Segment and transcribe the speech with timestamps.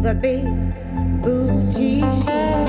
[0.00, 0.44] That big
[1.22, 2.67] booty.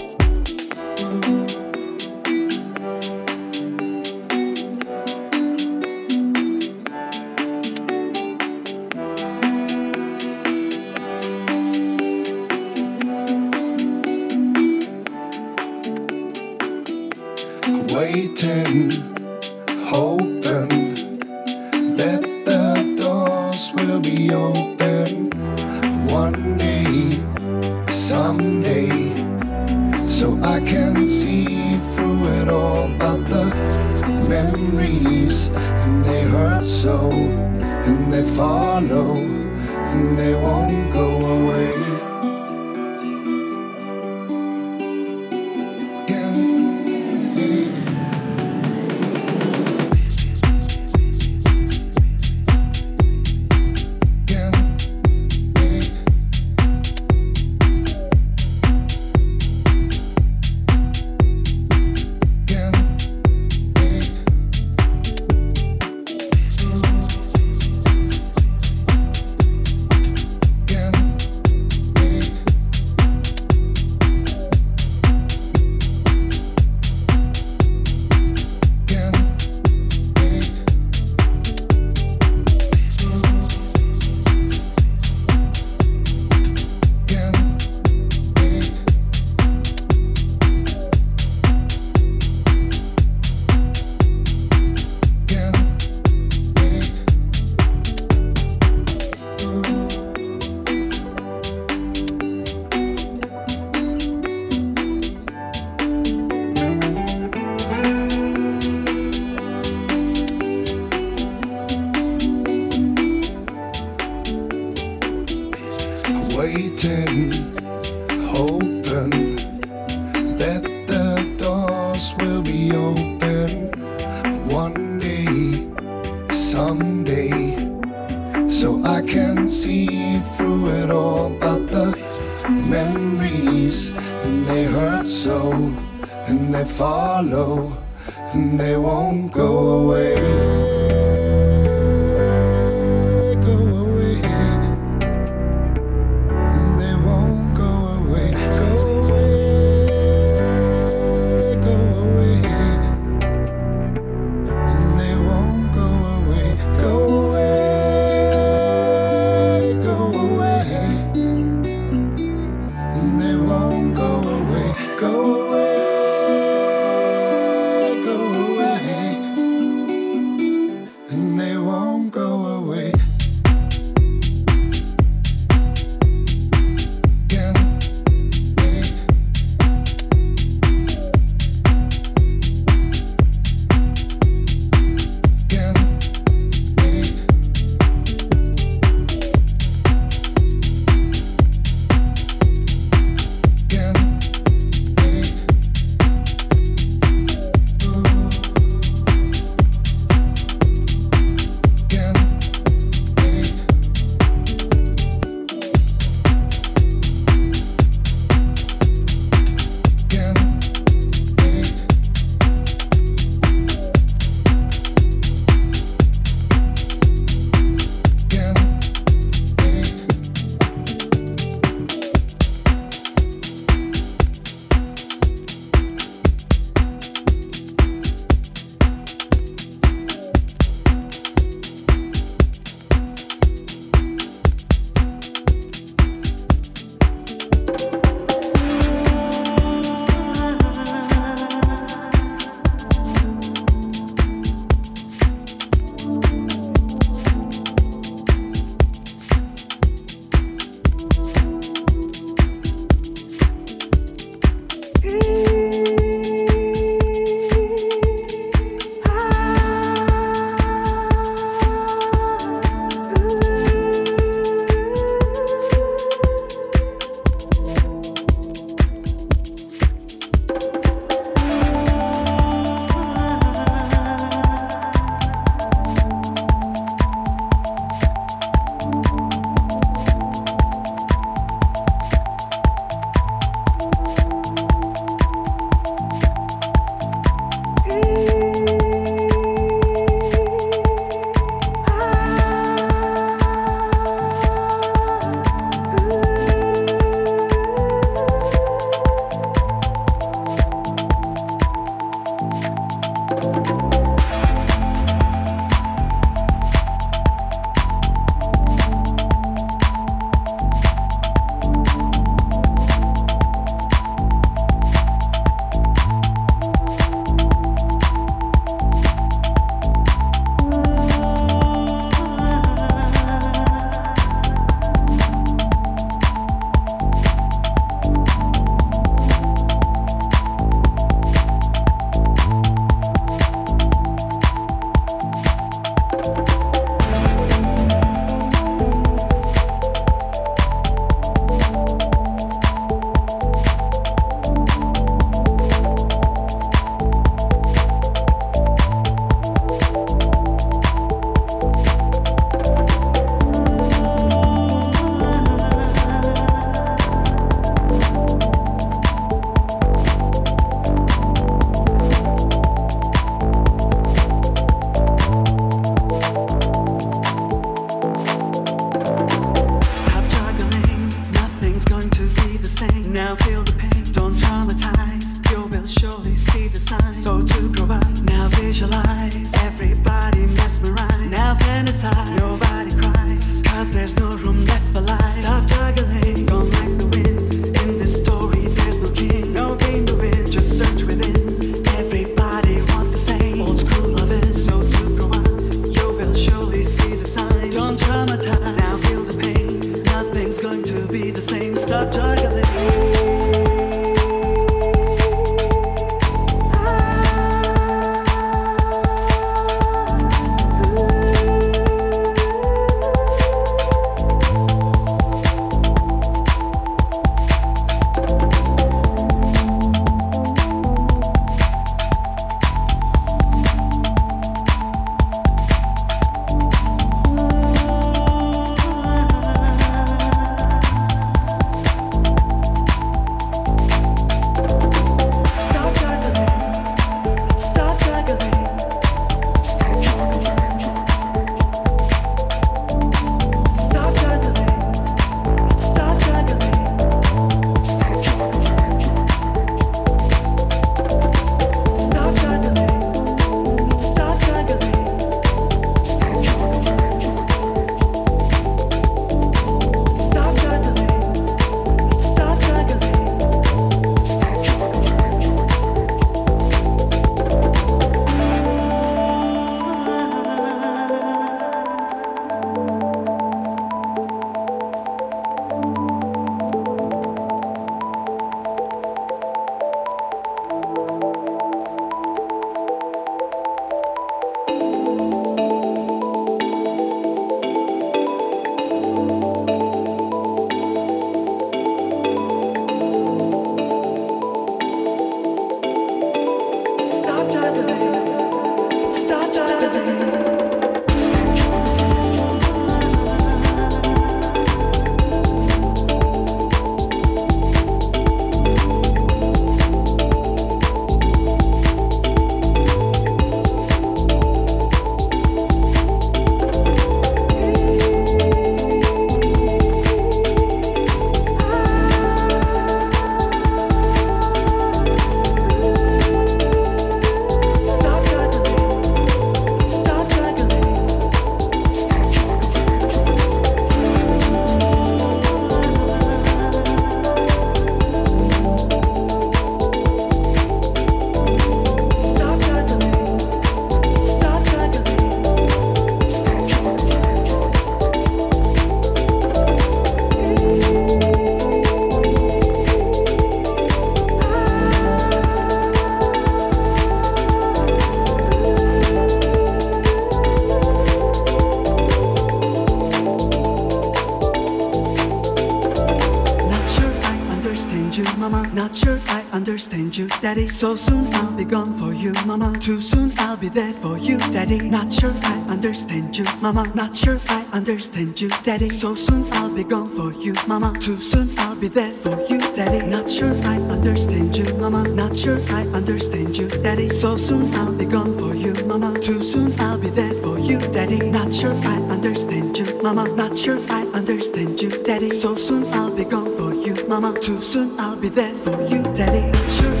[570.61, 570.67] Daddy.
[570.67, 572.73] So soon I'll be gone for you, mama.
[572.79, 574.89] Too soon I'll be there for you, daddy.
[574.89, 576.83] Not sure I understand you, mama.
[576.93, 578.89] Not sure I understand you, daddy.
[578.89, 580.93] So soon I'll be gone for you, mama.
[580.99, 583.05] Too soon I'll be there for you, daddy.
[583.07, 585.03] Not sure I understand you, mama.
[585.09, 587.09] Not sure I understand you, daddy.
[587.09, 589.13] So soon I'll be gone for you, mama.
[589.19, 591.19] Too soon I'll be there for you, daddy.
[591.29, 593.23] Not sure I understand you, mama.
[593.35, 595.29] Not sure I understand you, daddy.
[595.29, 597.33] So soon I'll be gone for you, mama.
[597.33, 599.41] Too soon I'll be there for you, daddy.
[599.51, 600.00] Not sure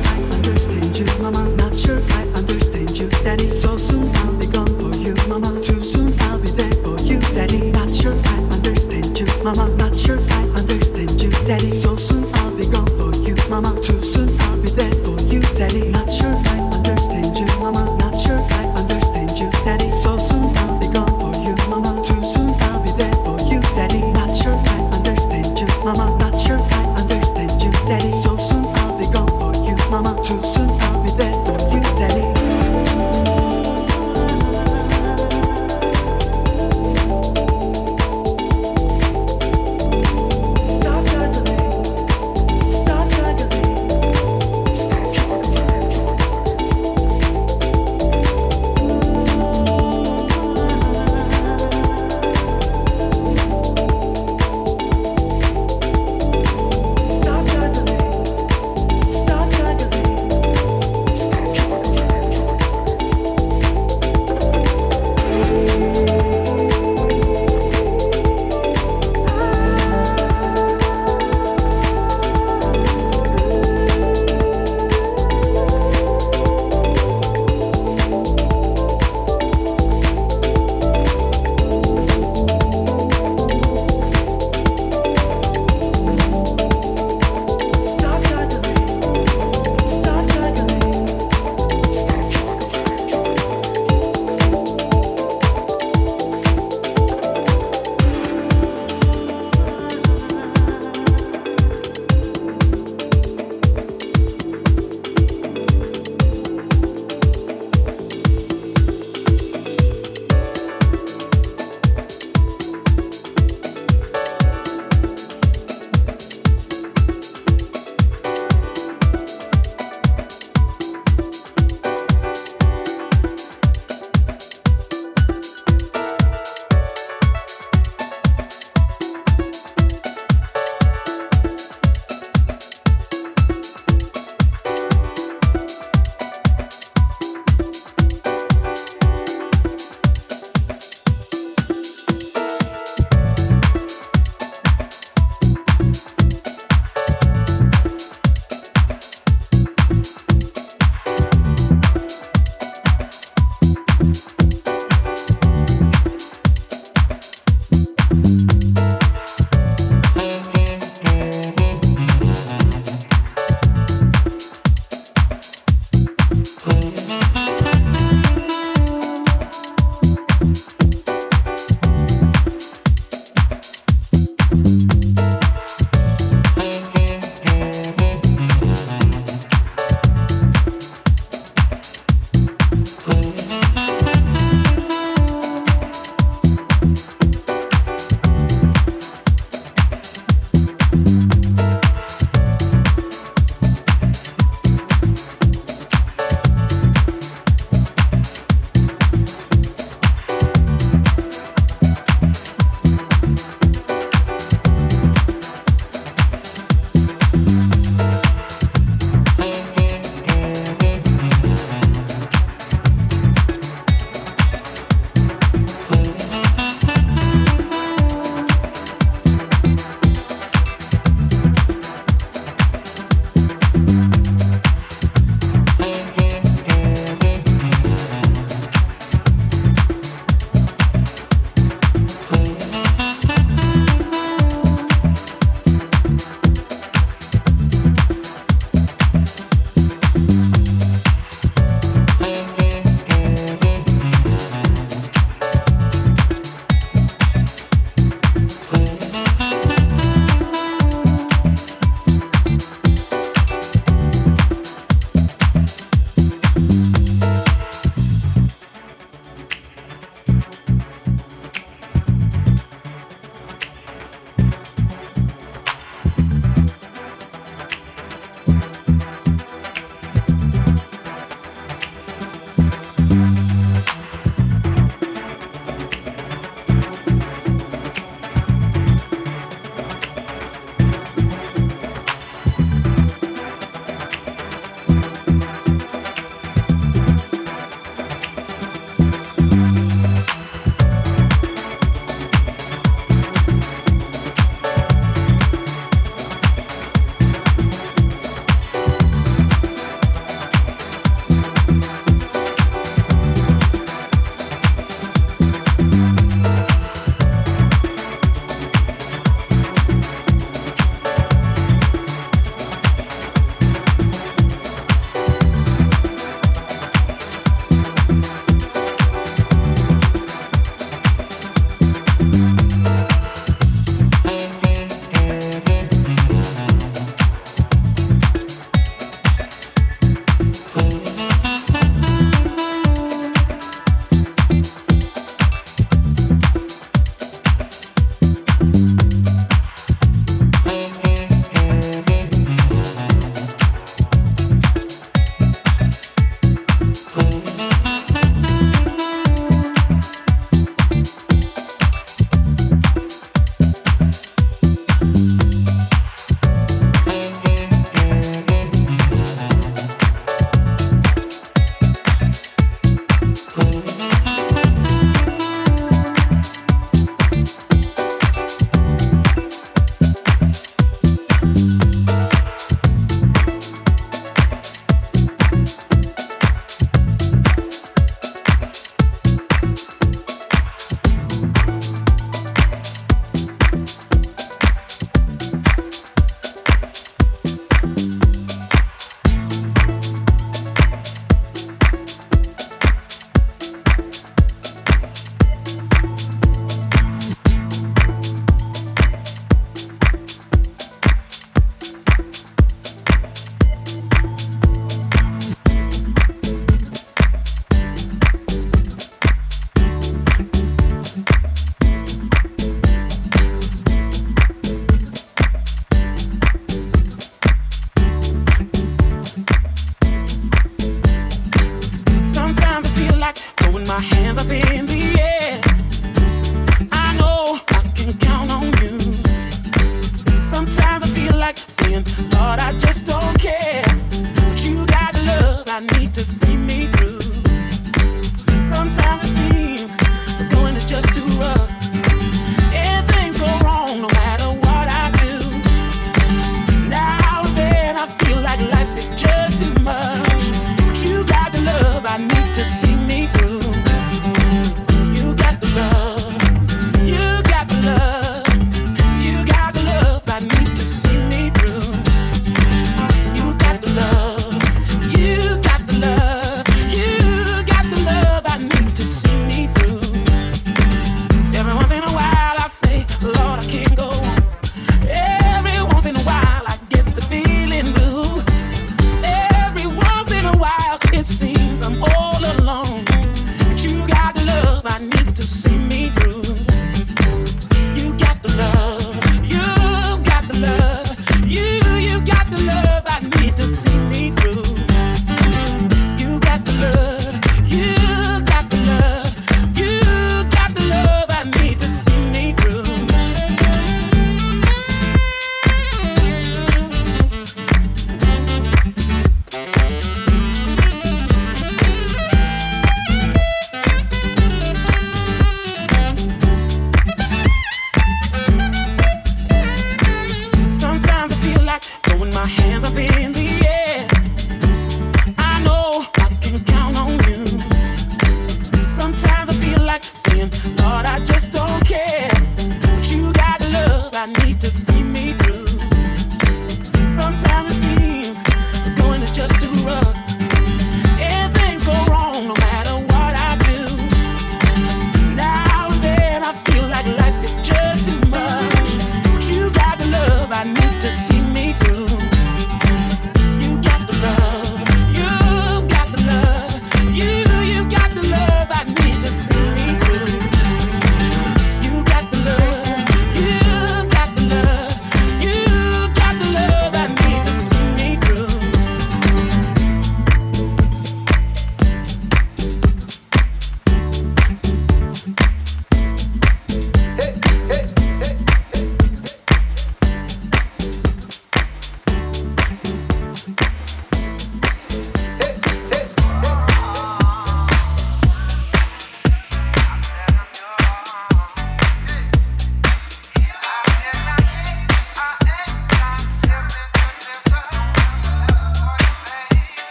[1.21, 1.49] mama.
[1.55, 3.49] Not sure I understand you, daddy.
[3.49, 5.59] So soon I'll be gone for you, mama.
[5.61, 7.71] Too soon I'll be there for you, daddy.
[7.71, 9.73] Not sure I understand you, mama.
[9.75, 11.71] Not sure I understand you, daddy.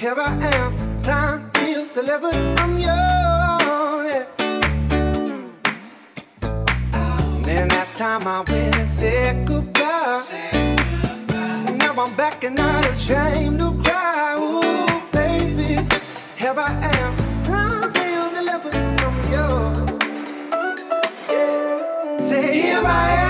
[0.00, 2.34] Here I am, time sealed, delivered.
[2.58, 4.06] I'm yours.
[4.08, 4.24] Yeah.
[7.44, 10.24] Then that time I went and said goodbye.
[10.52, 14.36] And now I'm back and not ashamed to cry.
[14.38, 15.84] Ooh, baby,
[16.38, 18.74] here I am, signed, sealed, delivered.
[19.04, 19.80] I'm yours.
[22.32, 23.29] Here I am.